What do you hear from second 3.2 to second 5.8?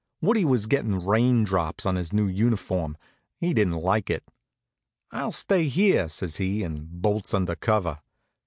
and he didn't like it. "I'll stay